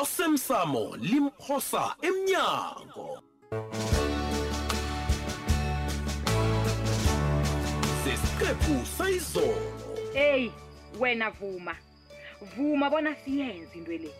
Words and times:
osemsamo 0.00 0.96
limphosa 0.96 1.94
emnyango 2.02 3.08
sesiqephu 8.04 8.74
sayizolo 8.96 9.64
hey 10.14 10.50
wena 11.00 11.30
vuma 11.30 11.74
vuma 12.56 12.90
bona 12.90 13.12
siyenze 13.24 13.78
into 13.78 13.90
le 13.92 14.10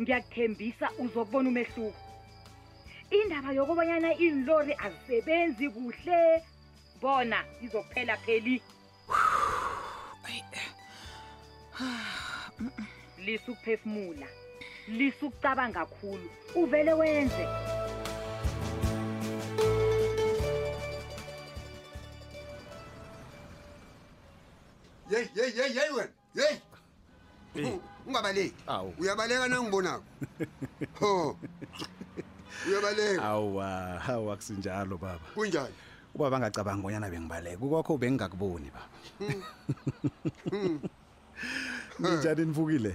ngiyakuthembisa 0.00 0.86
uzokubona 0.98 1.48
umehluko 1.52 1.98
indaba 3.10 3.52
yokubanyana 3.52 4.14
ilori 4.14 4.72
azisebenzi 4.86 5.68
kuhle 5.68 6.42
bona 7.02 7.44
izokuphela 7.62 8.16
pheli 8.24 8.56
eh. 10.32 11.90
lisa 13.24 13.52
ukuphefumula 13.52 14.26
lisa 14.98 15.26
ukucabanga 15.26 15.86
kakhulu 15.86 16.28
uvele 16.54 16.92
wenze 16.92 17.46
yeyi 25.10 25.28
yeyi 25.36 25.56
yeyi 25.58 25.76
yeyi 25.78 25.92
wena 25.96 26.14
yeyi 26.38 27.80
ungabaleki 28.06 28.54
aw 28.66 28.84
uyabaleka 28.98 29.44
nangibonako 29.50 30.02
ho 31.00 31.10
uyabaleka 32.68 33.22
awa 33.22 33.70
awa 34.12 34.32
kusinjalo 34.36 34.96
baba 34.98 35.22
kunjani 35.34 35.74
uba 36.14 36.26
bangacabanga 36.30 36.82
ngonyana 36.82 37.10
bengibaleka 37.10 37.58
kukwakho 37.62 37.90
ubengingakuboni 37.94 38.68
baba 38.74 38.86
hmm. 39.18 39.42
Hmm. 40.50 40.76
ninjani 42.00 42.44
nivukile 42.46 42.92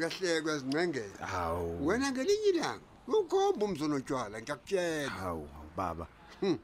uyahlekwa 0.00 0.52
yazincengela 0.52 1.26
hawu 1.26 1.86
wena 1.86 2.10
ngelinye 2.12 2.48
ilanga 2.54 2.84
ukhomba 3.20 3.64
umzonotshwala 3.66 4.36
ngiyakutshela 4.42 5.10
hawu 5.10 5.48
baba 5.76 6.06
hmm. 6.40 6.58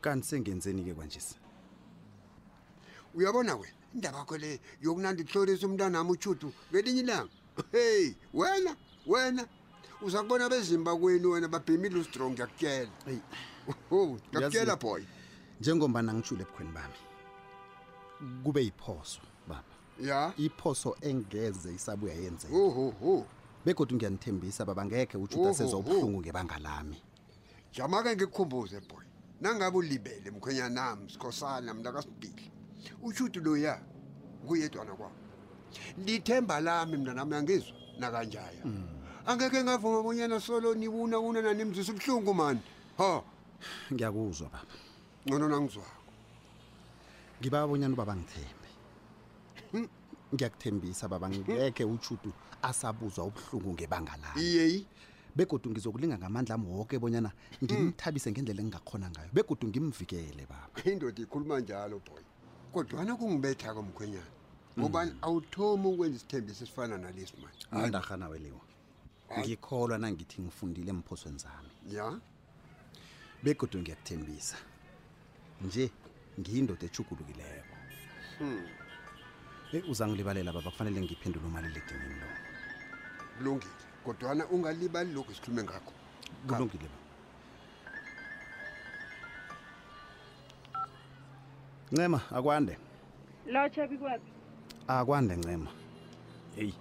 kanti 0.00 0.26
sengenzeni-ke 0.26 0.94
kwanjesi 0.94 1.34
uyabona 3.14 3.56
wena 3.56 3.74
indaba 3.94 4.18
yakho 4.18 4.36
le 4.38 4.60
yokunandi 4.82 5.24
kuhlolisa 5.24 5.66
umntana 5.66 5.98
wami 5.98 6.10
utshutu 6.10 6.52
ngelinye 6.70 7.00
ilanga 7.02 7.30
heyi 7.72 8.16
wena 8.34 8.76
wena 9.06 9.42
uza 10.02 10.22
kubona 10.22 10.48
bezimba 10.48 10.96
kwenu 10.96 11.30
wena 11.34 11.48
babhemile 11.48 11.98
ustrong 12.00 12.32
ngiyakutshela 12.38 12.92
ngiyakutshela 13.88 14.76
boy 14.76 15.02
njengombana 15.60 16.14
ngitshule 16.14 16.42
ebukhweni 16.46 16.72
bami 16.76 16.98
kube 18.44 18.62
yiphoso 18.66 19.20
ya 20.00 20.32
iphoso 20.38 20.96
engeze 21.00 21.74
isabuya 21.74 22.14
yenzeka 22.14 22.56
begodwa 23.64 23.96
ngiyanithembisa 24.00 24.64
baba 24.64 24.84
ngekhe 24.88 25.18
ujuda 25.20 25.52
sezobuhlungu 25.54 26.20
ngebanga 26.24 26.56
lami 26.58 26.96
jama-ke 27.72 28.16
ngikukhumbuze 28.16 28.80
boy 28.88 29.04
nangabe 29.40 29.76
ulibele 29.76 30.30
mkhwenya 30.32 30.68
nami 30.72 31.10
sikhosana 31.12 31.74
mntakasibhili 31.76 32.48
ushuti 33.04 33.40
loya 33.44 33.76
kuyedwana 34.48 34.92
kwabo 34.96 35.14
lithemba 36.04 36.56
lami 36.60 36.96
mna 36.96 37.12
nami 37.14 37.34
angizwa 37.36 37.74
nakanjaya 38.00 38.64
mm. 38.64 38.84
angeke 39.28 39.62
ngavuma 39.64 40.02
bonyana 40.02 40.40
solo 40.40 40.72
niwuna 40.74 41.18
wuna 41.20 41.42
nanimzwisa 41.44 41.92
ubuhlungu 41.92 42.32
mani 42.34 42.60
ho 42.98 43.20
ngiyakuzwa 43.92 44.48
baba 44.48 44.64
ngcono 45.28 45.46
nangizwako 45.52 45.92
ngibaba 47.40 47.66
bonyana 47.68 47.92
ubaba 47.94 48.16
ngithemba 48.16 48.59
ngiyakuthembisa 50.34 51.08
baba 51.08 51.28
ngekhe 51.30 51.84
uchudu 51.84 52.30
asabuzwa 52.62 53.24
ubuhlungu 53.26 53.70
ngebanga 53.74 54.14
laiyeyi 54.22 54.80
begodu 55.36 55.66
ngizokulinga 55.70 56.16
ngamandla 56.22 56.54
ami 56.54 56.66
woke 56.70 56.96
bonyana 56.98 57.30
ngimthabise 57.64 58.28
ngendlela 58.30 58.60
engingakhona 58.62 59.06
ngayo 59.10 59.30
begodu 59.34 59.64
ngimvikele 59.68 60.44
baba 60.50 60.66
indoda 60.86 61.20
ikhuluma 61.22 61.56
njalo 61.62 61.96
boy 62.06 62.22
kodwana 62.72 63.12
kungibethako 63.18 63.80
mkhwenyana 63.88 64.30
ngobani 64.78 65.10
mm. 65.12 65.18
awuthomi 65.26 65.86
ukwenza 65.90 66.16
isithembiso 66.18 66.62
esifana 66.64 66.94
nalesi 66.98 67.34
manje 67.42 67.64
andahanawe 67.70 68.36
liwa 68.42 68.64
ngikholwa 69.38 69.96
nangithi 69.98 70.36
ngifundile 70.42 70.90
emphosweni 70.94 71.38
zami 71.42 71.70
ya 71.96 72.06
begodu 73.42 73.76
ngiyakuthembisa 73.82 74.56
nje 75.64 75.84
ngiyindoda 76.40 76.84
echugulukileko 76.88 77.74
hmm. 78.38 78.62
uzangilibalela 79.78 80.52
baba 80.52 80.70
kufanele 80.70 81.00
ngiphendule 81.00 81.46
umaliledinini 81.46 82.14
lo 82.20 82.30
kulungile 83.38 83.72
kodwana 84.04 84.42
ungalibali 84.50 85.12
lokhu 85.14 85.30
esikhulume 85.30 85.62
ngakho 85.62 85.92
kulungile 86.46 86.86
baba 90.72 90.86
ncema 91.92 92.20
akwande 92.34 92.74
lotsha 93.46 93.86
bikwaphi 93.86 94.30
akwande 94.90 95.34
ncema 95.36 95.70
eyi 96.58 96.74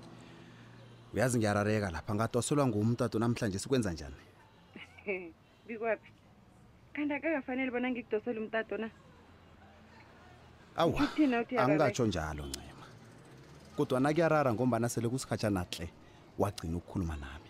uyazi 1.13 1.37
ngiyarareka 1.37 1.91
lapha 1.93 2.15
ngatoselwa 2.15 2.67
ngumtatu 2.67 3.19
namhlanje 3.19 3.59
sikwenza 3.59 3.93
njani 3.93 4.15
bikwaphi 5.67 6.11
kanti 6.93 7.13
akakafanele 7.13 7.71
bona 7.71 7.89
ngikudosele 7.91 8.39
umtato 8.39 8.77
na 8.77 8.89
awu 10.75 10.95
njalo 11.67 11.87
ncema 12.45 12.68
kodwa 13.79 13.99
nakuyarara 13.99 14.53
ngombana 14.53 14.89
sele 14.91 15.07
kusikhatshana 15.07 15.63
hle 15.71 15.87
wagcina 16.37 16.75
ukukhuluma 16.77 17.15
nami 17.15 17.47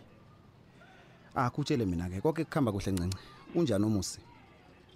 akutshele 1.36 1.84
ah, 1.84 1.88
mina-ke 1.90 2.22
konke 2.22 2.46
kuhamba 2.46 2.70
kuhle 2.72 2.92
ncinci 2.94 3.18
unjani 3.58 3.86
omusi 3.90 4.20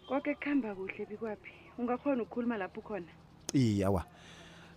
konke 0.08 0.36
kuhamba 0.38 0.76
kuhle 0.78 1.04
bikwaphi 1.10 1.50
ungakhona 1.82 2.22
ukukhuluma 2.22 2.58
lapho 2.62 2.82
khona 2.86 3.10
iyawa 3.52 4.06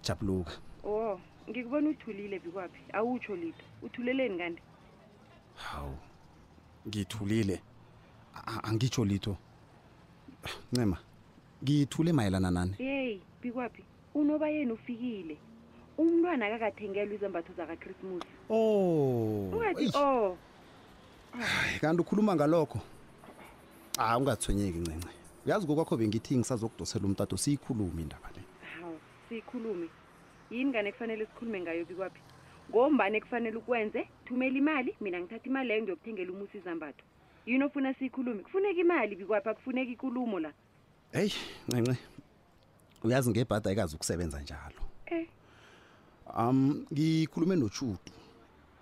jabuluka 0.00 0.54
o 0.82 1.20
ngikubona 1.50 1.90
uthulile 1.92 2.38
bikwaphi 2.40 2.80
awutsho 2.96 3.36
lito 3.36 3.64
uthuleleni 3.84 4.36
kanti 4.40 4.62
hawu 5.60 5.92
ngithulile 6.88 7.60
angitsho 8.64 9.04
litho 9.04 9.36
ncema 10.72 10.96
ngithule 11.62 12.12
mayelana 12.16 12.48
nani 12.50 12.74
yeyi 12.80 13.20
bikwaphi 13.44 13.84
unoba 14.16 14.48
yena 14.48 14.72
ufikile 14.72 15.36
umntwana 15.98 16.50
kakathengelwa 16.50 17.14
izembatho 17.14 17.52
zakachristmas 17.56 18.22
oh. 18.50 19.48
ungathi 19.52 19.90
o 19.94 20.04
oh. 20.04 20.38
kanti 21.80 22.00
ukhuluma 22.00 22.34
ngalokho 22.36 22.80
a 23.98 24.02
ah, 24.04 24.18
ungathonyeki 24.20 24.78
ncence 24.78 25.08
uyazi 25.46 25.66
kokwakho 25.66 25.96
bengithi 25.96 26.36
ngisazokudosela 26.36 27.06
umtato 27.06 27.36
siyikhulume 27.36 28.02
indaba 28.02 28.28
le 28.36 28.42
siyikhulume 29.28 29.88
yini 30.50 30.72
kane 30.72 30.92
kufanele 30.92 31.26
sikhulume 31.26 31.60
ngayo 31.64 31.84
bikwaphi 31.84 32.20
ngombani 32.70 33.16
ekufanele 33.16 33.56
ukwenze 33.56 34.00
thumela 34.28 34.58
imali 34.58 34.90
mina 35.00 35.16
ngithatha 35.20 35.48
imali 35.48 35.68
leyo 35.68 35.82
ngiyokuthengela 35.82 36.32
umusa 36.32 36.58
izambatho 36.60 37.04
yini 37.48 37.64
ofuna 37.64 37.94
siyikhulume 37.96 38.42
kufuneka 38.44 38.80
imali 38.80 39.16
bikwaphi 39.16 39.48
akufuneka 39.48 39.90
ikulumo 39.96 40.36
la 40.44 40.52
eyi 41.16 41.32
ncence 41.68 41.96
uyazi 43.04 43.30
ngebhada 43.32 43.72
ikazi 43.72 43.94
ukusebenza 43.96 44.40
njalo 44.44 44.85
um 46.34 46.86
ngikhulume 46.92 47.56
nochutu 47.56 47.98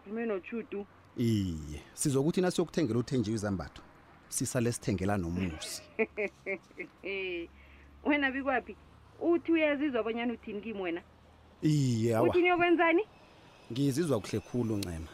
khulume 0.04 0.26
nochutu 0.26 0.86
iye 1.16 1.80
sizokuthi 1.94 2.40
nasiyokuthengela 2.40 2.98
uthenjiwe 3.00 3.34
izambatho 3.36 3.82
sisale 4.28 4.72
sithengela 4.72 5.16
nomusi 5.16 5.82
wena 8.06 8.30
bikwaphi 8.30 8.76
uthi 9.20 9.52
uyazizwa 9.52 10.00
abanyana 10.00 10.32
uthini 10.32 10.60
kimi 10.60 10.80
wena 10.80 11.02
iye 11.62 12.18
uthini 12.18 12.48
yokwenzani 12.48 13.02
ngizizwa 13.72 14.20
kuhle 14.20 14.40
khulu 14.40 14.76
ncema 14.76 15.06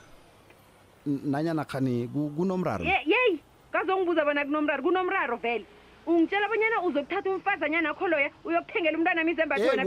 nanyana 1.07 1.65
khani 1.65 2.09
kunomraro 2.37 2.85
yeyi 2.85 3.41
kazongibuza 3.73 4.25
bona 4.25 4.45
kunomraro 4.45 4.83
kunomraro 4.83 5.37
vele 5.37 5.67
ungitshela 6.11 6.47
abonyana 6.47 6.83
uzokuthatha 6.83 7.31
umfazanyana 7.31 7.91
akho 7.91 8.09
loya 8.09 8.31
uyokuthengela 8.45 8.97
umntwana 8.99 9.21
ami 9.21 9.33
izembatho 9.33 9.67
wona 9.67 9.85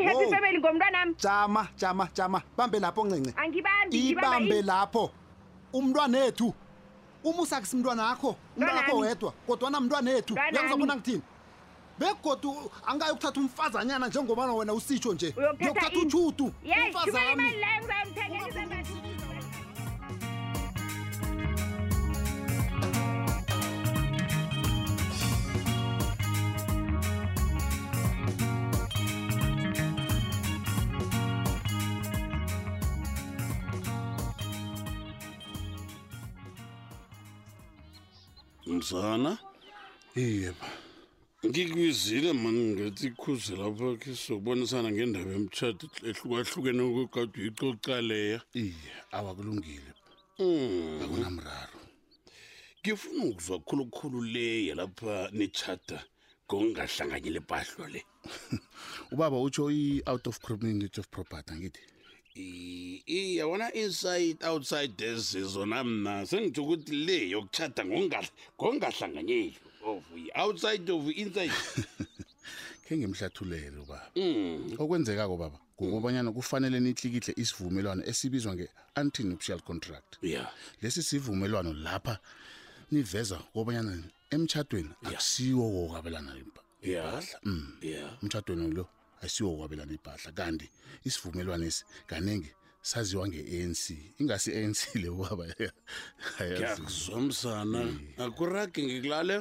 i-happy 0.00 0.26
family 0.34 0.58
ngomntwanami 0.58 1.14
jama 1.20 1.68
jama 1.76 2.08
jama 2.14 2.40
bambe 2.56 2.78
lapho 2.80 3.02
ncinci 3.06 3.32
angibambi 3.36 3.96
ibambe 4.12 4.58
lapho 4.62 5.04
umntwana 5.72 6.18
ethu 6.26 6.48
uma 7.24 7.42
usakisi 7.42 7.76
mntwana 7.76 8.02
akho 8.10 8.36
umntwana 8.56 8.80
akho 8.80 8.96
wedwa 8.98 9.30
kodwana 9.46 9.78
mntwana 9.80 10.08
ethu 10.18 10.34
uyangizobona 10.34 10.94
ngithini 10.96 11.22
begodu 12.00 12.52
angayokuthatha 12.86 13.40
umfazanyana 13.40 14.06
njengobana 14.08 14.52
wena 14.54 14.72
usitsho 14.74 15.12
nje 15.14 15.28
ngiyokuthatha 15.36 15.98
utshutu 16.02 16.52
umfazami 16.64 17.50
mzana 38.80 39.32
iyeba 40.26 40.68
ngikwizile 41.48 42.30
mani 42.42 42.62
ngathi 42.72 43.04
ikhuze 43.10 43.52
lapha 43.60 43.86
khe 44.00 44.10
sizobonisana 44.20 44.88
ngendaba 44.94 45.30
yemtshato 45.36 45.84
ehlukahlukene 46.08 46.82
okokade 46.88 47.34
uyixocaleya 47.40 48.38
iye 48.62 48.92
awakulungile 49.16 49.90
um 50.42 50.98
akunamraro 51.04 51.80
ngifuna 52.80 53.22
ukuzwa 53.32 53.56
khulu 53.66 53.84
khulu 53.96 54.18
leya 54.34 54.72
lapha 54.80 55.14
netshata 55.38 55.98
ngokungahlanganyele 56.46 57.40
pahlo 57.50 57.84
le 57.92 58.00
ubaba 59.12 59.36
utsho 59.46 59.64
i-out 59.82 60.24
of 60.30 60.34
crimnity 60.44 60.96
of 61.00 61.06
propata 61.14 61.52
ngithi 61.58 61.82
yabona 62.36 63.72
inside 63.74 64.42
outside 64.44 64.96
des 64.96 65.16
zona 65.38 65.84
mna 65.84 66.26
sengitho 66.26 66.62
ukuthi 66.62 67.04
le 67.06 67.16
yokuchada 67.30 67.82
ngokungahlanganyeli 67.84 69.56
of 69.84 70.02
outside 70.36 70.90
of 70.90 71.04
inside 71.16 71.52
khe 72.86 72.94
ngimhlathulele 72.96 73.78
ubaba 73.80 74.10
mm. 74.16 74.76
okwenzekako 74.78 75.36
baba 75.36 75.58
ngokobanyana 75.82 76.32
kufanele 76.32 76.78
nihlikihle 76.80 77.32
isivumelwano 77.42 78.02
esibizwa 78.10 78.54
nge-antinuptial 78.54 79.60
contract 79.60 80.18
lesi 80.82 81.02
sivumelwano 81.02 81.72
lapha 81.72 82.18
niveza 82.90 83.36
kobanyana 83.52 83.92
emtshadweni 84.30 84.90
akusiwo 85.04 85.64
wokabelana 85.74 86.32
impahla 86.42 87.38
mm. 87.44 87.72
umtshadweni 88.22 88.70
lo 88.74 88.88
asiyowabelana 89.24 89.92
ibhahla 89.98 90.30
kanti 90.38 90.66
isivumelwanesi 91.08 91.82
kaningi 92.10 92.50
saziwa 92.90 93.24
nge-anc 93.28 93.82
ingasi 94.20 94.48
anc 94.60 94.78
le 95.02 95.08
ubaba 95.14 95.44
ngiyakuzomsana 95.48 97.80
mm. 97.86 97.96
akuragi 98.24 98.80
ngikulale 98.86 99.36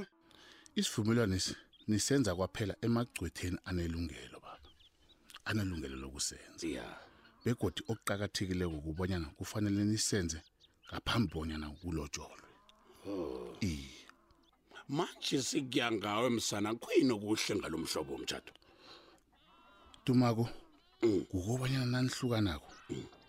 isivumelwanesi 0.79 1.53
nisenza 1.91 2.31
kwaphela 2.37 2.73
emagcwetheni 2.85 3.57
anelungelo 3.69 4.37
baba 4.45 4.69
anelungelo 5.49 5.95
lokusenza 6.03 6.63
ya 6.77 6.85
begodi 7.43 7.81
okuqakathekileko 7.91 8.73
ukubonyana 8.79 9.27
kufanele 9.37 9.81
nisenze 9.91 10.39
ngaphambi 10.89 11.27
bonyana 11.33 11.67
kulotsholwe 11.79 12.49
oh. 13.07 13.49
iye 13.71 13.97
manje 14.97 15.37
sikuya 15.49 15.87
ngawe 15.95 16.27
msana 16.37 16.69
kuyini 16.81 17.11
okuhle 17.17 17.51
ngalo 17.59 17.77
mhlobo 17.83 18.11
womtshato 18.15 18.51
Dumako 20.05 20.49
mm. 21.03 21.23
ukubanyana 21.33 21.85
nanihlukanako 21.85 22.69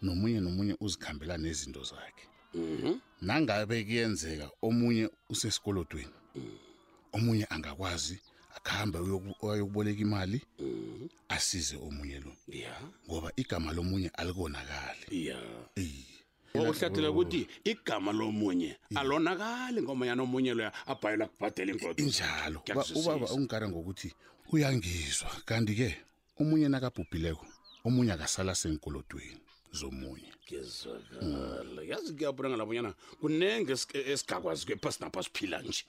nomunye 0.02 0.38
nomunye 0.44 0.74
uzikhambela 0.84 1.36
nezinto 1.38 1.82
zakhe. 1.84 2.24
Mhm. 2.54 2.94
Nangabe 3.22 3.84
kuyenzeka 3.86 4.48
omunye 4.62 5.08
usesikolodweni. 5.32 6.14
Mm. 6.34 6.58
Omunye 7.16 7.46
angakwazi 7.50 8.18
akhambe 8.56 8.98
uyokuboleka 9.42 10.00
imali 10.02 10.40
mm. 10.58 11.08
asize 11.28 11.76
omunye 11.76 12.20
lo. 12.24 12.32
Yeah. 12.48 12.80
Ngoba 13.06 13.32
igama 13.36 13.72
lomunye 13.72 14.10
alikonakali. 14.14 15.06
Yeah. 15.10 15.42
Eh. 15.76 16.06
Okuhlathela 16.54 17.10
ukuthi 17.10 17.46
igama 17.64 18.10
lomunye 18.12 18.76
alonakali 18.94 19.82
ngomanyana 19.82 20.22
omunye 20.22 20.54
loya 20.54 20.72
abhayela 20.86 21.26
kubhadela 21.30 21.70
ingodo. 21.72 21.98
Injalo. 22.02 22.62
Ubaba 22.96 23.26
ungikara 23.34 23.68
ngokuthi 23.70 24.08
uyangizwa 24.52 25.28
kanti 25.46 25.74
ke 25.78 25.90
umunye 26.42 26.66
nakabhubhileko 26.72 27.46
omunye 27.86 28.12
akasala 28.16 28.52
senkolodweni 28.62 29.40
zomunye 29.78 30.30
gezakala 30.48 31.80
yazi 31.90 32.10
kuyabona 32.16 32.48
ngalabonyana 32.50 32.90
kunenge 33.20 33.74
esigakwazike 34.12 34.74
phasi 34.82 34.98
napha 35.04 35.22
siphila 35.26 35.58
nje 35.66 35.82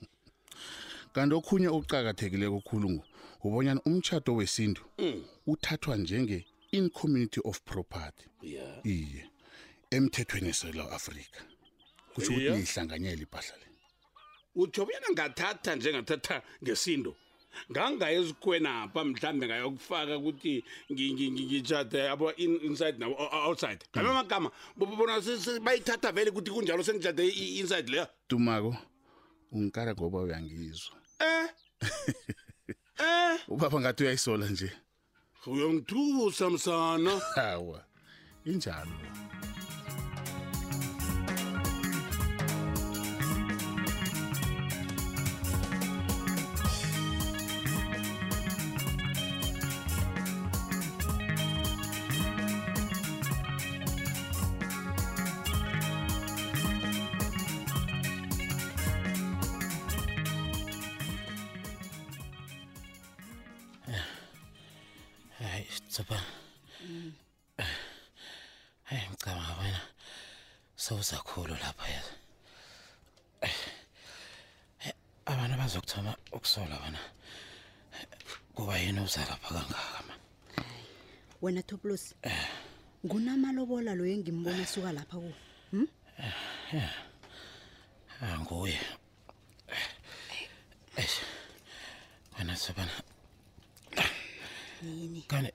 kanti 1.14 1.32
okhunye 1.40 1.68
okuqakathekile 1.76 2.46
kokhulungu 2.54 3.02
ubonyana 3.46 3.80
umtshato 3.88 4.30
wesintu 4.38 4.82
hmm. 5.00 5.18
uthathwa 5.52 5.94
njenge-incommunity 6.02 7.40
of 7.48 7.56
property 7.70 8.24
iye 8.96 9.22
emthethweni 9.96 10.48
esela 10.52 10.84
afrika 10.98 11.40
kutsho 12.12 12.30
ukuthi 12.36 12.50
niyihlanganyela 12.56 13.22
ipahla 13.26 13.54
le 13.60 13.66
utho 14.60 14.78
obonyana 14.84 15.08
ngathatha 15.14 15.70
njengathatha 15.78 16.36
ngesindo 16.62 17.12
ngangaye 17.70 18.14
ezikhweni 18.22 18.70
pha 18.92 19.00
mhlambe 19.04 19.44
ngayokufaka 19.48 20.14
ukuthi 20.18 20.54
ngitshade 20.92 22.00
abo 22.12 22.26
inside 22.68 22.96
nabo 22.98 23.14
outside 23.48 23.80
hmm. 23.84 23.88
ngabe 23.92 24.08
amagama 24.14 24.48
bona 24.76 25.18
bayithatha 25.66 26.08
vele 26.14 26.30
ukuthi 26.30 26.50
kunjalo 26.52 26.82
sengitshade 26.82 27.22
i-inside 27.28 27.88
leyo 27.92 28.06
dumako 28.28 28.72
ungikala 29.52 29.92
ngoba 29.94 30.18
uyangizwa 30.26 30.94
eh 31.24 31.46
eh 33.36 33.38
ubaba 33.48 33.80
ngathi 33.80 34.02
uyayisola 34.04 34.46
nje 34.50 34.68
uyongithusa 35.46 36.50
msana 36.50 37.10
hawa 37.36 37.80
injalo 38.50 38.94
Sipha. 65.92 66.16
Hey 68.86 69.02
ngicabanga 69.08 69.54
wena 69.60 69.80
sowuzakhulu 70.76 71.52
lapha 71.54 71.86
yazi. 71.92 72.14
Abana 75.26 75.56
bazokuthoma 75.58 76.16
ukusola 76.32 76.80
wena. 76.84 76.98
Kuba 78.54 78.78
yini 78.78 79.00
uzala 79.00 79.36
pha 79.36 79.52
kangaka 79.54 80.00
man. 80.08 80.18
Wena 81.42 81.62
Thoplos. 81.62 82.14
Ngunamalobola 83.04 83.92
lo 83.94 84.04
engimbona 84.08 84.64
suka 84.64 84.96
lapha 84.96 85.16
ku. 85.20 85.32
Hm? 85.76 85.86
Ah 88.24 88.38
nguye. 88.40 88.78
Eh. 90.96 91.08
Wena 92.38 92.56
sabana. 92.56 92.94
Yini? 94.82 95.20
Kani 95.28 95.52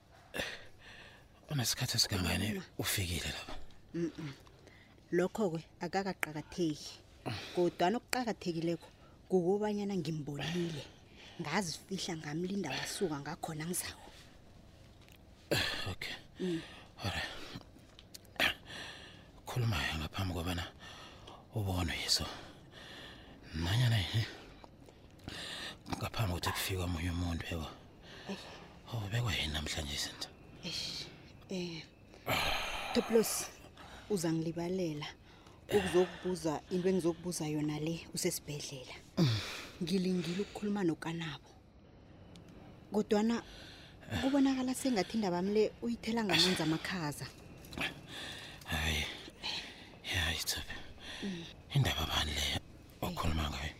unesikhathi 1.52 1.94
esigangane 1.98 2.46
ufikile 2.82 3.28
lapha 3.34 3.54
lokho-ke 5.16 5.60
akakaqakatheki 5.84 6.88
kodwani 7.54 7.96
okuqakathekileko 7.98 8.88
kukubanyana 9.30 9.94
ngimbonile 10.00 10.82
ngazifihla 11.40 12.12
ngamlinda 12.20 12.68
wasuka 12.76 13.16
ngakhona 13.22 13.62
ngizawo 13.68 14.06
eh, 15.54 15.64
okay 15.92 16.16
ora 17.06 17.22
mm. 17.28 18.52
khulumayo 19.48 19.92
ngaphambi 20.00 20.32
kobana 20.36 20.64
ubonwe 21.56 21.94
yiso 22.02 22.26
nanyana 23.62 23.98
ngaphambi 25.98 26.30
kokuthi 26.34 26.50
kufika 26.56 26.82
omunye 26.86 27.10
umuntu 27.16 27.42
bekwa 27.50 27.68
oh, 28.92 29.06
bekwa 29.12 29.30
yini 29.36 29.52
namhlanje 29.54 29.94
izinto 29.98 30.28
Eh. 31.50 31.80
Toplos 32.94 33.48
uza 34.12 34.28
ngilibalela 34.32 35.06
ukuzokubuza 35.72 36.60
into 36.70 36.88
engizokubuza 36.88 37.44
yona 37.48 37.80
le 37.80 38.04
usesibhedlela. 38.14 38.92
Ngilingile 39.82 40.40
ukukhuluma 40.44 40.84
nokanabo. 40.84 41.48
Kodwana 42.92 43.40
kubonakala 44.20 44.72
sengathi 44.76 45.16
indaba 45.16 45.40
mle 45.40 45.72
uyithela 45.82 46.20
ngamanzi 46.24 46.62
amakhaza. 46.64 47.26
Hayi. 48.68 49.04
Hayi 50.04 50.40
tsabe. 50.44 50.74
Indaba 51.74 52.04
bani 52.12 52.32
le 52.36 52.60
okhuluma 53.00 53.48
ngayo? 53.48 53.72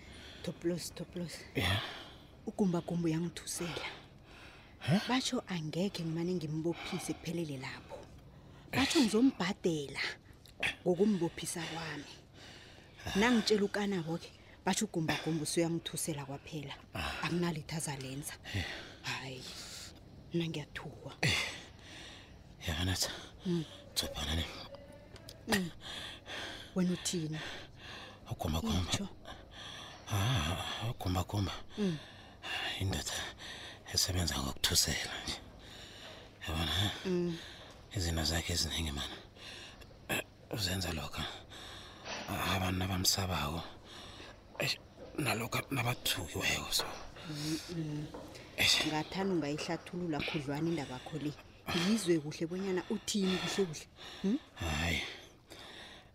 Toplos 0.43 0.85
Toplos. 0.97 1.35
Yeah. 1.55 1.81
Ugumba 2.49 2.81
gumba 2.81 3.09
uyangithusela. 3.09 3.98
batsho 5.09 5.43
angekhe 5.49 6.01
ngimane 6.05 6.33
ngimbophise 6.39 7.13
kuphelele 7.13 7.57
lapho 7.65 7.97
batsho 8.73 8.97
ngizombhadela 9.05 10.03
ngokumbophisa 10.83 11.61
kwami 11.73 12.13
nangitshela 13.21 13.63
ukanabo-ke 13.69 14.29
batsho 14.65 14.85
ugumbagumba 14.89 15.43
usuyangithusela 15.47 16.23
kwaphela 16.29 16.75
akunalitho 17.25 17.75
azalenza 17.79 18.35
hhayi 19.09 19.45
mna 20.33 20.45
ngiyathukwa 20.49 21.13
yakanatha 22.67 23.11
zobhana 23.99 24.33
hmm. 24.33 24.45
ne 24.45 24.49
hmm. 25.57 25.71
wena 26.75 26.93
uthina 26.97 27.39
ugumbagumba 28.33 28.91
ah, 30.13 30.91
ugumbagumba 30.93 31.53
hmm. 31.77 31.97
indoda 32.81 33.17
mm 33.21 33.38
esebenza 33.95 34.35
ngokuthusela 34.41 35.15
nje 35.25 35.39
yabona 36.47 36.75
mm. 37.07 37.33
izinto 37.97 38.25
zakhe 38.31 38.53
eziningi 38.57 38.93
mana 38.99 39.17
uzenza 40.57 40.91
lokho 40.99 41.23
abantu 42.55 42.81
abamsabako 42.87 43.61
nalokho 45.25 45.59
nabathukiweko 45.75 46.69
so 46.79 46.87
ngathanda 48.89 49.31
ungayihlathulula 49.35 50.19
khudlwana 50.27 50.69
indaba 50.71 50.97
kho 51.07 51.15
le 51.25 51.31
ngizwe 51.85 52.15
kuhle 52.25 52.45
bonyana 52.51 52.83
uthini 52.93 53.37
kuhle 53.43 53.63
kuhle 53.69 53.87
hmm? 54.23 54.39
hayi 54.63 55.01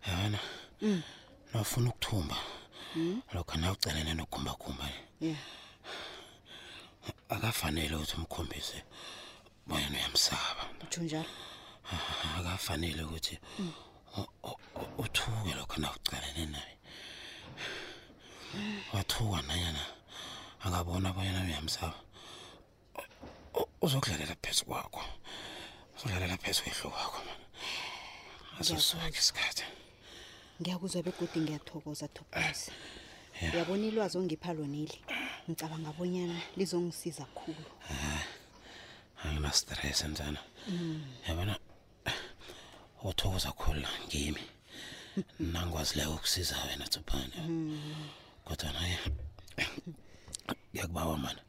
yabona 0.06 0.38
mm. 0.82 1.00
nawufuna 1.50 1.88
ukuthumba 1.90 2.36
mm. 2.96 3.14
lokho 3.34 3.54
nawucelene 3.60 4.12
nokhumbakhumba 4.18 4.84
ye 4.90 4.98
yeah. 5.28 5.42
akafanele 7.28 7.94
ukuthi 7.96 8.16
umkhombise 8.16 8.78
moya 9.66 9.88
uyamsaba 9.90 10.62
utho 10.82 11.00
njalo 11.02 11.32
akafanele 12.38 13.02
ukuthi 13.02 13.36
mm. 13.58 13.72
uthuke 14.98 15.54
lokho 15.56 15.76
na 15.80 15.88
ucalene 15.94 16.46
naye 16.46 16.74
wathuka 18.94 19.42
nanyana 19.48 19.82
akabona 20.66 21.08
abanyana 21.10 21.40
uyamsaba 21.48 21.98
uzokudlalela 23.84 24.36
phezu 24.42 24.64
kwakho 24.68 25.02
uzodlalela 25.96 26.36
phezu 26.42 26.62
kwehlo 26.62 26.90
kwakho 26.90 27.20
asosonke 28.60 29.18
isikhathi 29.18 29.64
ngiyakuzwa 30.60 31.02
begodi 31.02 31.38
ngiyathokoza 31.42 32.08
topasi 32.08 32.70
eh, 33.40 33.54
uyabona 33.54 33.86
ilwazi 33.88 34.18
ongipha 34.18 34.52
lonile 34.56 34.98
ngicabanga 35.48 35.88
abonyana 35.90 36.36
lizongisiza 36.58 37.24
kakhulu 37.32 37.64
angina 39.22 39.48
ah, 39.50 39.56
stress 39.60 40.00
mntana 40.10 40.40
yabona 41.28 41.54
uthokoza 43.08 43.50
khona 43.60 43.88
ngimi 44.06 44.42
nangwazi 45.52 45.92
leyo 45.98 46.14
kusiza 46.24 46.56
wena 46.68 46.86
Thupane 46.92 47.36
kodwa 48.46 48.70
naye 48.76 48.96
yakubawa 50.78 51.14
mana 51.24 51.42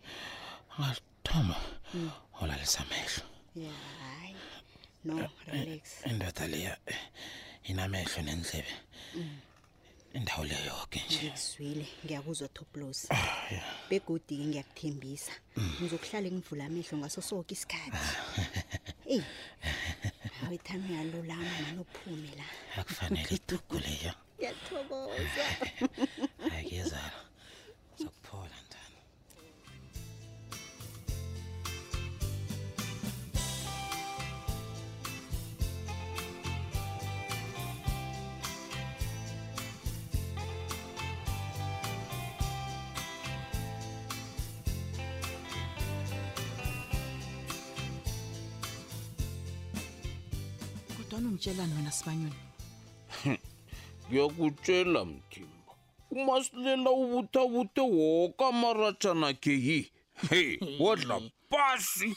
angathoma 0.76 1.56
olalisa 2.42 2.80
amehlo 2.84 3.24
yeah 3.64 3.76
hayi 4.02 4.36
no 5.08 5.16
relax 5.54 5.84
indoda 6.10 6.44
leya 6.52 6.74
inamehlo 7.70 8.20
nendlebe 8.28 8.74
mm. 9.18 9.36
indawo 10.18 10.44
le 10.50 10.56
yonke 10.68 11.00
nje 11.08 11.20
ngizwile 11.32 11.86
ngiyakuzwa 12.04 12.48
Thoblosi 12.56 13.08
ah, 13.16 13.36
begodi 13.90 14.34
ke 14.38 14.46
ngiyakuthembisa 14.48 15.32
mm. 15.58 15.72
ngizokuhlala 15.80 16.28
ngivula 16.36 16.64
amehlo 16.68 16.96
ngaso 17.02 17.20
sonke 17.30 17.52
isikhathi 17.56 18.08
eh 19.16 19.24
ah. 19.24 19.24
hayi 20.48 20.58
thami 20.66 20.90
yalulama 20.98 21.54
manophume 21.64 22.32
la 22.40 22.46
akufanele 22.80 23.32
idugule 23.38 23.92
ya 24.06 24.14
ngiyathokoza 24.36 25.44
ayikeza 26.54 27.00
kodwani 51.16 51.28
ungitshelani 51.28 51.74
wena 51.74 51.92
sibanyoni 51.92 52.34
ngiyakutshela 54.12 55.06
mthimba 55.06 55.74
umasilela 56.12 56.90
ubuthabuthe 56.92 57.82
woka 57.82 58.48
amaratshana 58.52 59.30
khe 59.42 59.54
yi 59.66 59.80
he 60.30 60.60
wadla 60.80 61.22
pasi 61.50 62.16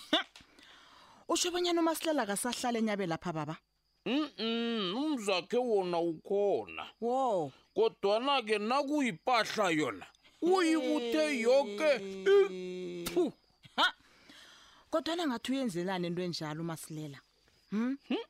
usho 1.33 1.51
banyana 1.51 1.81
umasilela 1.81 2.27
kasahlale 2.27 2.79
enyabe 2.79 3.07
lapha 3.07 3.33
baba 3.33 3.57
mm 4.05 4.95
umzakhe 4.99 5.57
wona 5.59 5.99
ukhona 6.01 6.85
wo 7.01 7.53
kodwana-ke 7.77 8.59
nakuyipahla 8.59 9.71
yona 9.71 10.07
uyibuthe 10.43 11.39
yoke 11.47 11.91
ipu 13.03 13.33
kodwana 14.91 15.23
ngathi 15.29 15.53
uyenzelani 15.53 16.07
into 16.09 16.23
enjalo 16.23 16.61
umasilela 16.63 17.19
hmm? 17.71 17.97
hmm? 18.09 18.27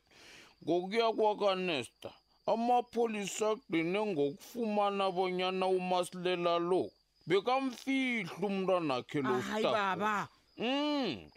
ngokuya 0.68 1.06
kwakanesta 1.18 2.10
amapholisa 2.52 3.46
agqine 3.52 4.00
ngokufumana 4.12 5.04
bonyana 5.16 5.66
umasilela 5.78 6.54
lo 6.70 6.82
bekamfihla 7.28 8.32
umntwanakhe 8.48 9.18
lobaba 9.24 10.28
Mm. 10.60 11.30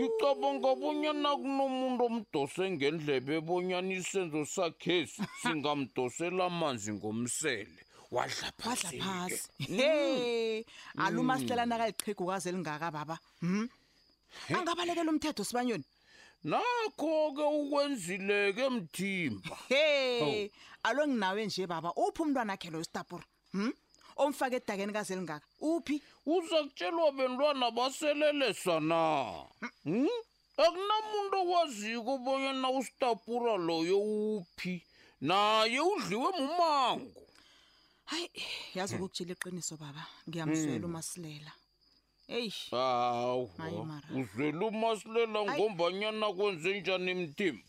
Ngicabanga 0.00 0.70
bonyana 0.80 1.30
kunomuntu 1.40 2.02
omdose 2.08 2.64
ngendlebe 2.72 3.34
bonyana 3.48 3.92
isenzo 3.98 4.40
sakhe 4.54 4.96
singamdosela 5.40 6.42
amanzi 6.48 6.90
ngomsele. 6.96 7.80
Wadla 8.10 8.48
phasi. 8.58 8.96
Mm. 8.96 9.76
Hey, 9.76 10.64
aluma 11.04 11.34
mm. 11.36 11.40
sihlala 11.40 11.64
nakaliqhigukaze 11.68 12.48
lingaka 12.52 12.88
baba. 12.96 13.16
Mhm. 13.44 13.68
Angabalekela 14.56 15.12
umthetho 15.12 15.44
sibanyoni. 15.44 15.84
nakho-ke 16.44 17.42
ukwenzileke 17.42 18.68
mthimba 18.70 19.58
he 19.68 20.50
oh. 20.50 20.88
alo 20.88 21.06
nginawe 21.08 21.46
nje 21.46 21.66
baba 21.66 21.92
uphi 21.96 22.22
umntwana 22.22 22.52
akhe 22.52 22.70
loyo 22.70 22.84
stapura 22.84 23.24
hm 23.54 23.70
omfake 24.18 24.56
edakeni 24.58 24.92
kazelingaka 24.92 25.46
uphi 25.62 26.02
uza 26.26 26.58
kutshelwa 26.66 27.12
bentwana 27.14 27.70
baseleleswa 27.70 28.76
na 28.82 29.00
hm 29.86 30.10
akunamuntu 30.64 31.34
okwaziko 31.42 32.10
obonyana 32.18 32.68
usitapura 32.78 33.54
loyo 33.66 33.96
uphi 34.02 34.82
naye 35.28 35.78
udliwe 35.90 36.28
mumango 36.42 37.22
hayi 38.10 38.26
yazi 38.74 38.94
ukukutshela 38.98 39.32
iqiniso 39.38 39.74
baba 39.82 40.02
ngiyamzwela 40.28 40.82
hmm. 40.86 40.90
umasilela 40.90 41.52
eyi 42.36 42.52
hawu 42.70 43.50
uzele 44.18 44.64
umasilela 44.68 45.40
ngombanyana 45.44 46.26
kwenze 46.36 46.80
njani 46.80 47.12
mthimba 47.20 47.68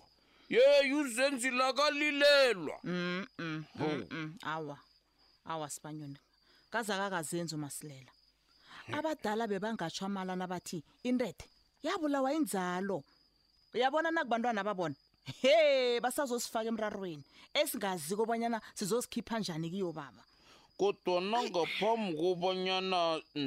yeyi 0.56 0.94
uzenzile 1.02 1.64
akalilelwa 1.70 2.76
awa 4.54 4.78
awa 5.52 5.68
sibanyoni 5.74 6.20
kazakakazenzi 6.72 7.54
umasilela 7.56 8.12
abadala 8.98 9.44
bebangatsho 9.52 10.06
amalana 10.06 10.46
bathi 10.52 10.78
intethe 11.10 11.46
yabulawa 11.86 12.30
inzalo 12.38 12.98
uyabona 13.76 14.08
nakubantwana 14.12 14.62
babona 14.68 14.96
he 15.42 15.56
basazosifaka 16.04 16.70
emrarweni 16.72 17.24
esingaziko 17.60 18.22
obanyana 18.26 18.58
sizosikhipha 18.78 19.36
njani 19.40 19.68
kiyo 19.72 19.92
baba 20.00 20.24
kodwanan 20.80 21.46
ngaphambi 21.52 22.14
kobanyana 22.18 23.02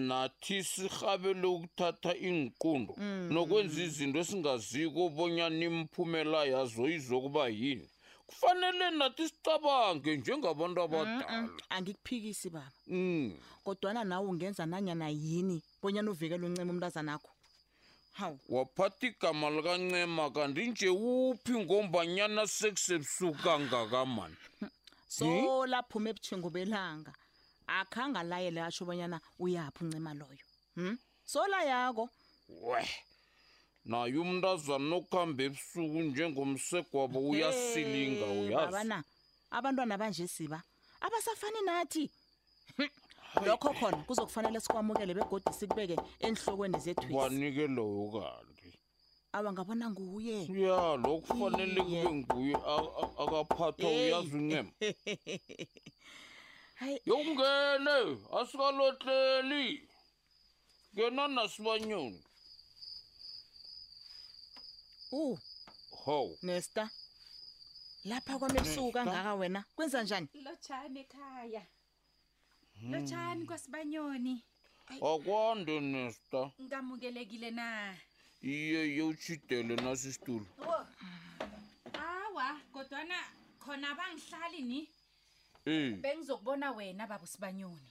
nathi 0.08 0.56
sihabele 0.64 1.46
ukuthatha 1.46 2.10
iinkundo 2.16 2.94
mm, 2.96 3.06
mm, 3.06 3.34
nokwenza 3.34 3.78
mm. 3.80 3.86
izinto 3.88 4.18
esingaziko 4.22 4.98
obonyana 5.08 5.60
imiphumela 5.68 6.40
yazo 6.52 6.84
izokuba 6.96 7.44
yini 7.60 7.86
kufanele 8.28 8.86
nathi 8.98 9.24
sicabange 9.30 10.10
njengabantu 10.20 10.78
abadala 10.84 11.48
angikuphikisi 11.74 12.48
baba 12.54 12.78
kodwana 13.64 14.00
nawe 14.10 14.26
ungenza 14.32 14.62
nanyana 14.66 15.08
yini 15.10 15.58
bonyana 15.82 16.08
uvikele 16.10 16.46
uncema 16.46 16.70
umntazanakho 16.72 17.30
hawu 18.18 18.38
waphatha 18.54 19.06
igama 19.10 19.50
likancema 19.50 20.24
kandi 20.34 20.60
nje 20.70 20.88
uphi 20.88 21.52
ngombanyana 21.64 22.42
sekusebusuku 22.56 23.38
kangakamani 23.42 24.36
so 25.18 25.24
hmm? 25.24 25.70
laphuma 25.70 26.08
ebuthingu 26.10 26.50
belanga 26.50 27.12
akhanga 27.78 28.20
layele 28.30 28.60
atsho 28.66 28.84
obanyana 28.84 29.18
uyaphi 29.44 29.80
uncema 29.84 30.12
loyo 30.20 30.44
hmm? 30.76 30.96
so 31.24 31.40
layako 31.52 32.08
we 32.68 32.82
naye 33.88 34.12
umntu 34.18 34.46
azwani 34.50 34.90
nokuhamba 34.90 35.42
ebusuku 35.48 35.98
njengomsegwabo 36.10 37.18
uyasilinga 37.32 38.26
hey, 38.26 38.40
uyazibabana 38.42 38.98
abantwana 39.58 39.94
banje 40.02 40.28
siba 40.28 40.58
abasafani 41.04 41.60
nathi 41.66 42.04
hmm? 42.76 42.88
lokho 43.46 43.70
khona 43.78 43.96
kuzokufanele 44.08 44.60
sikwamukele 44.60 45.12
begodi 45.18 45.50
sikubeke 45.58 45.96
enhlokweni 46.26 46.76
zethwisi 46.84 47.12
kwanike 47.16 47.66
loyo 47.76 48.04
kani 48.14 48.55
abangabona 49.32 49.90
nguye 49.90 50.38
ya 50.66 50.96
lo 51.02 51.18
kufanele 51.20 51.80
kube 51.82 52.10
nguye 52.16 52.54
akaphathwa 53.22 53.88
uyazi 53.90 54.36
unyema 54.38 54.70
yokungene 57.08 57.96
asikalotleli 58.38 59.88
ngena 60.94 61.24
nasibanyoni 61.28 62.22
u 65.12 65.38
ho 66.04 66.18
nesta 66.42 66.90
lapha 68.04 68.38
kwamebusuku 68.38 68.92
kangaka 68.92 69.34
wena 69.34 69.64
kwenza 69.76 70.02
njani 70.02 70.28
lotshani 70.44 70.98
ekhaya 71.02 71.62
hmm. 72.80 72.92
lotshani 72.92 73.42
kwasibanyoni 73.46 74.34
akwande 74.86 75.80
nesta 75.80 76.50
ngamukelekile 76.62 77.50
na 77.50 77.66
iye 78.54 78.80
yewushidele 78.96 79.74
naso 79.82 80.08
isitulo 80.08 80.46
awa 82.04 82.60
kodwana 82.72 83.14
khona 83.58 83.88
bangihlali 83.98 84.60
ni 84.70 84.80
um 85.66 85.96
bengizokubona 86.02 86.70
wena 86.76 87.06
baba 87.10 87.24
usibanyoni 87.24 87.90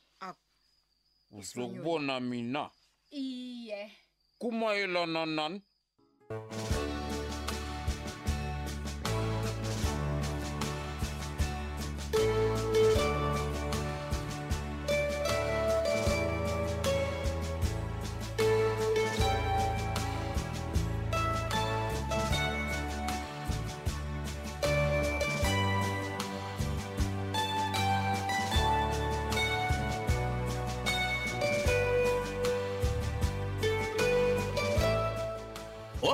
uzokubona 1.40 2.20
mina 2.20 2.64
iye 3.12 3.82
kumayelana 4.40 5.22
nani 5.26 5.62